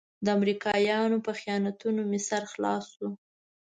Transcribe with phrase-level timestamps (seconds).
[0.25, 3.09] د امريکايانو په خیانتونو مې سر خلاص شو.